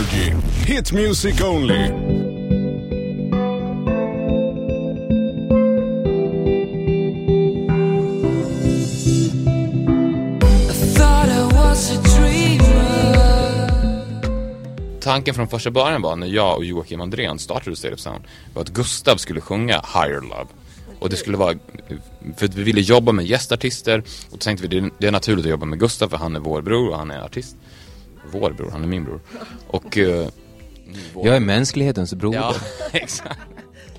[0.00, 0.34] Energy.
[0.66, 1.90] Hit music only.
[15.00, 18.24] Tanken från första början var när jag och Joakim Andrén startade State of Sound
[18.54, 20.46] var att Gustav skulle sjunga Higher Love.
[21.00, 21.54] Och det skulle vara,
[22.36, 25.50] för att vi ville jobba med gästartister och då tänkte vi det är naturligt att
[25.50, 27.56] jobba med Gustav för han är vår bror och han är artist.
[28.32, 29.20] Vår bror, han är min bror.
[29.66, 29.96] Och...
[29.96, 30.26] Uh,
[31.14, 31.26] vår...
[31.26, 32.38] Jag är mänsklighetens broder.
[32.38, 32.54] Ja,
[32.92, 33.40] exakt.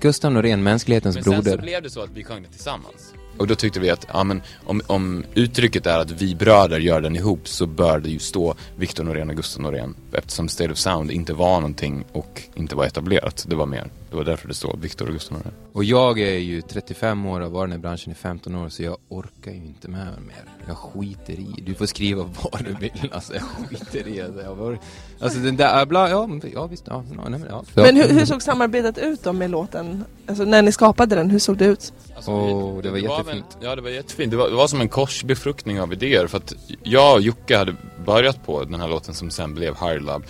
[0.00, 1.36] Gustav Norén, mänsklighetens men broder.
[1.36, 3.14] Men sen så blev det så att vi sjöng det tillsammans.
[3.38, 7.00] Och då tyckte vi att, ja men om, om uttrycket är att vi bröder gör
[7.00, 9.94] den ihop så bör det ju stå Victor Norén och Gustav Norén.
[10.12, 13.44] Eftersom State of Sound inte var någonting och inte var etablerat.
[13.48, 15.52] Det var mer, det var därför det står Victor och Gustav Norén.
[15.72, 18.54] Och jag är ju 35 år och har varit i den här branschen i 15
[18.54, 20.44] år så jag orkar ju inte med mer.
[20.66, 24.54] Jag skiter i, du får skriva vad du vill alltså, jag skiter i alltså, jag
[24.54, 24.78] var,
[25.20, 27.64] alltså den där, bla, ja, ja visst, ja, nej, men, ja.
[27.74, 30.04] Men hur, hur såg samarbetet ut då med låten?
[30.26, 31.92] Alltså när ni skapade den, hur såg det ut?
[32.16, 33.58] Alltså, oh, det var jättefint.
[33.60, 34.30] ja, det var jättefint.
[34.30, 36.26] Det var, det var som en korsbefruktning av idéer.
[36.26, 37.74] För att jag och Jocke hade
[38.06, 40.24] börjat på den här låten som sen blev Higher Love.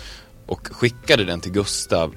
[0.45, 2.15] Och skickade den till Gustav.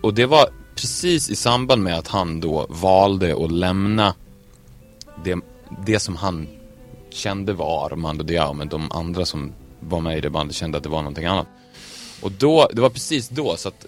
[0.00, 4.14] Och det var precis i samband med att han då valde att lämna
[5.24, 5.38] det,
[5.86, 6.48] det som han
[7.10, 8.52] kände var Armando Diao.
[8.52, 11.46] Men de andra som var med i det bandet kände att det var någonting annat.
[12.22, 13.86] Och då, det var precis då så att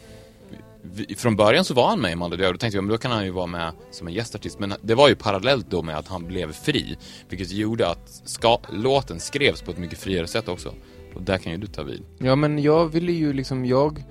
[0.83, 2.52] vi, från början så var han med i Mando Diao.
[2.52, 4.58] Då tänkte jag, men då kan han ju vara med som en gästartist.
[4.58, 6.96] Men det var ju parallellt då med att han blev fri.
[7.28, 10.74] Vilket gjorde att ska, låten skrevs på ett mycket friare sätt också.
[11.14, 12.02] Och där kan ju du ta vid.
[12.18, 14.05] Ja, men jag ville ju liksom, jag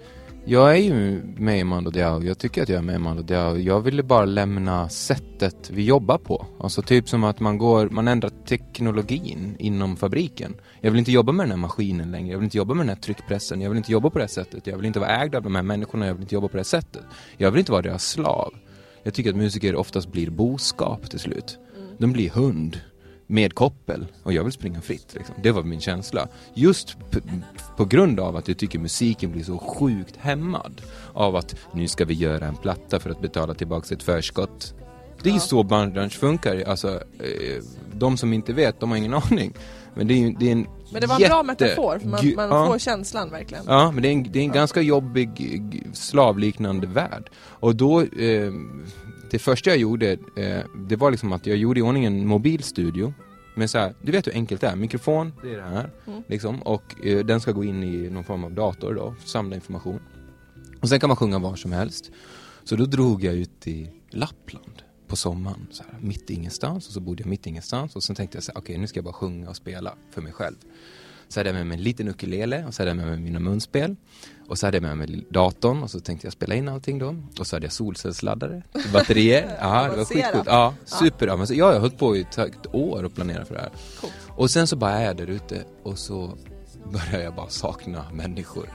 [0.45, 3.23] jag är ju med i Mando Diao, jag tycker att jag är med i Mando
[3.23, 3.57] Diao.
[3.57, 6.45] Jag ville bara lämna sättet vi jobbar på.
[6.59, 10.55] Alltså typ som att man går, man ändrar teknologin inom fabriken.
[10.81, 12.95] Jag vill inte jobba med den här maskinen längre, jag vill inte jobba med den
[12.95, 14.67] här tryckpressen, jag vill inte jobba på det här sättet.
[14.67, 16.59] Jag vill inte vara ägd av de här människorna, jag vill inte jobba på det
[16.59, 17.03] här sättet.
[17.37, 18.53] Jag vill inte vara deras slav.
[19.03, 21.57] Jag tycker att musiker oftast blir boskap till slut.
[21.97, 22.79] De blir hund
[23.31, 25.13] med koppel och jag vill springa fritt.
[25.13, 25.35] Liksom.
[25.43, 26.27] Det var min känsla.
[26.53, 26.97] Just
[27.77, 30.81] på grund av att jag tycker musiken blir så sjukt hämmad
[31.13, 34.73] av att nu ska vi göra en platta för att betala tillbaka ett förskott.
[35.23, 35.39] Det är ja.
[35.39, 36.63] så branschen funkar.
[36.67, 39.53] Alltså, eh, de som inte vet, de har ingen aning.
[39.93, 41.31] Men det är, det är en Men det var en jätte...
[41.31, 42.67] bra metafor, för man, man ja.
[42.67, 43.63] får känslan verkligen.
[43.67, 44.53] Ja, men det är en, det är en ja.
[44.53, 47.29] ganska jobbig slavliknande värld.
[47.35, 48.51] Och då eh,
[49.31, 53.13] det första jag gjorde, eh, det var liksom att jag gjorde i ordning en mobilstudio.
[53.55, 54.75] Men så här, du vet hur enkelt det är.
[54.75, 55.89] Mikrofon, det är det här.
[56.07, 56.23] Mm.
[56.27, 59.99] Liksom, och eh, den ska gå in i någon form av dator då, samla information.
[60.81, 62.11] Och sen kan man sjunga var som helst.
[62.63, 66.87] Så då drog jag ut i Lappland på sommaren, så här, mitt ingenstans.
[66.87, 67.95] Och så bodde jag mitt ingenstans.
[67.95, 69.95] Och sen tänkte jag så här, okej okay, nu ska jag bara sjunga och spela
[70.11, 70.55] för mig själv.
[71.31, 73.39] Så hade jag med mig en liten ukulele och så hade jag med mig mina
[73.39, 73.95] munspel.
[74.47, 77.15] Och så hade jag med mig datorn och så tänkte jag spela in allting då.
[77.39, 79.57] Och så hade jag solcellsladdare, batterier.
[79.61, 80.47] ja, det var skitcoolt.
[80.47, 81.27] Ja, super.
[81.27, 83.61] Ja, men så, ja, jag har hållit på i ett år och planerat för det
[83.61, 83.71] här.
[84.01, 84.09] Cool.
[84.29, 86.37] Och sen så bara är jag där ute och så
[86.91, 88.69] börjar jag bara sakna människor.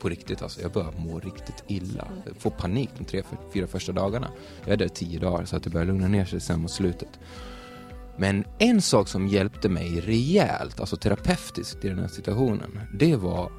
[0.00, 0.60] På riktigt alltså.
[0.60, 2.08] Jag börjar må riktigt illa.
[2.26, 3.22] Jag får panik de tre,
[3.52, 4.30] fyra första dagarna.
[4.64, 7.18] Jag är där tio dagar så att det börjar lugna ner sig sen mot slutet.
[8.18, 13.52] Men en sak som hjälpte mig rejält, alltså terapeutiskt i den här situationen, det var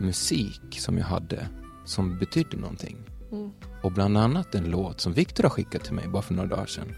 [0.00, 1.48] musik som jag hade
[1.84, 2.96] som betydde någonting.
[3.32, 3.50] Mm.
[3.82, 6.66] Och bland annat en låt som Viktor har skickat till mig bara för några dagar
[6.66, 6.94] sedan.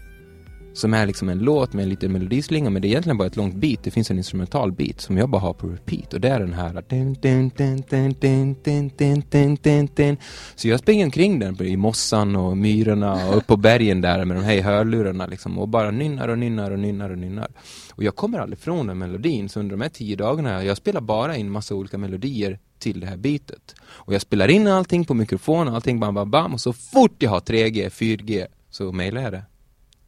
[0.73, 3.35] Som är liksom en låt med en liten melodislinga men det är egentligen bara ett
[3.35, 3.83] långt beat.
[3.83, 6.53] Det finns en instrumental beat som jag bara har på repeat och det är den
[6.53, 6.73] här
[10.55, 14.37] Så jag springer omkring den i mossan och myrorna och upp på bergen där med
[14.37, 17.47] de här hörlurarna liksom och bara nynnar och nynnar och nynnar och nynnar.
[17.91, 21.01] Och jag kommer aldrig från den melodin så under de här tio dagarna jag spelar
[21.01, 23.75] bara in massa olika melodier till det här beatet.
[23.81, 27.29] Och jag spelar in allting på mikrofon, allting bam bam bam och så fort jag
[27.29, 29.43] har 3G, 4G så mailar jag det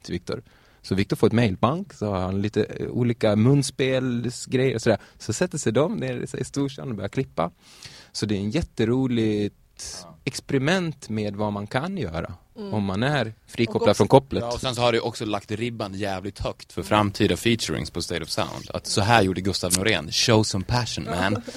[0.01, 0.41] till Viktor.
[0.81, 4.99] Så Viktor får ett mailbank, så har han lite eh, olika munspelsgrejer och sådär.
[5.17, 7.51] Så sätter sig de ner i storstan och börjar klippa.
[8.11, 9.55] Så det är en jätteroligt
[10.23, 12.33] experiment med vad man kan göra.
[12.57, 12.73] Mm.
[12.73, 14.43] Om man är frikopplad från kopplet.
[14.43, 18.01] Ja, och sen så har det också lagt ribban jävligt högt för framtida featurings på
[18.01, 18.69] State of Sound.
[18.73, 20.11] Att så här gjorde Gustav Norén.
[20.11, 21.41] Show some passion man.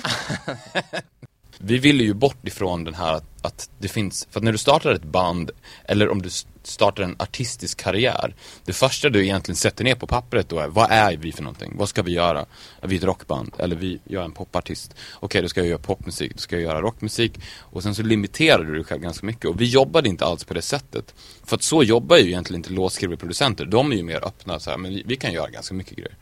[1.59, 4.59] Vi ville ju bort ifrån den här att, att, det finns, för att när du
[4.59, 5.51] startar ett band
[5.85, 6.31] eller om du
[6.67, 8.35] startar en artistisk karriär.
[8.65, 11.73] Det första du egentligen sätter ner på pappret då är, vad är vi för någonting?
[11.77, 12.47] Vad ska vi göra?
[12.81, 13.55] Är vi ett rockband?
[13.59, 14.91] Eller vi, jag är en popartist.
[14.93, 17.41] Okej, okay, då ska jag göra popmusik, då ska jag göra rockmusik.
[17.59, 19.45] Och sen så limiterar du dig själv ganska mycket.
[19.45, 21.15] Och vi jobbade inte alls på det sättet.
[21.45, 23.65] För att så jobbar ju egentligen inte låtskrivare producenter.
[23.65, 26.17] De är ju mer öppna så här, men vi, vi kan göra ganska mycket grejer.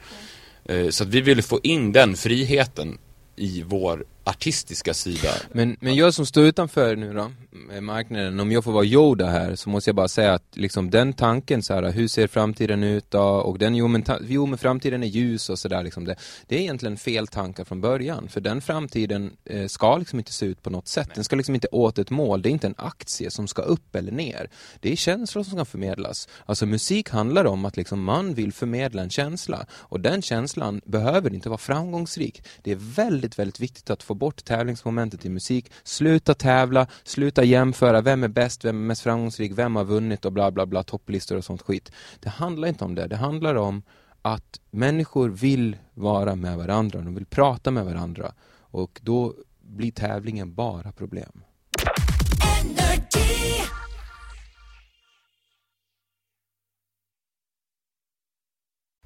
[0.65, 0.93] Mm.
[0.93, 2.99] Så att vi ville få in den friheten
[3.37, 5.29] i vår artistiska sida.
[5.53, 9.27] Men, men jag som står utanför nu då, med marknaden, om jag får vara Yoda
[9.27, 12.83] här så måste jag bara säga att liksom den tanken så här, hur ser framtiden
[12.83, 13.21] ut då?
[13.21, 16.17] Och den, jo men, ta, jo, men framtiden är ljus och sådär liksom det.
[16.47, 20.47] Det är egentligen fel tankar från början, för den framtiden eh, ska liksom inte se
[20.47, 21.11] ut på något sätt.
[21.15, 23.95] Den ska liksom inte åt ett mål, det är inte en aktie som ska upp
[23.95, 24.51] eller ner.
[24.81, 26.29] Det är känslor som ska förmedlas.
[26.47, 31.35] Alltså musik handlar om att liksom man vill förmedla en känsla och den känslan behöver
[31.35, 32.43] inte vara framgångsrik.
[32.63, 35.73] Det är väldigt, väldigt viktigt att få bort tävlingsmomentet i musik.
[35.85, 40.33] Sluta tävla, sluta jämföra, vem är bäst, vem är mest framgångsrik, vem har vunnit och
[40.33, 41.93] bla bla bla, topplistor och sånt skit.
[42.21, 43.83] Det handlar inte om det, det handlar om
[44.23, 48.33] att människor vill vara med varandra, de vill prata med varandra
[48.73, 51.43] och då blir tävlingen bara problem.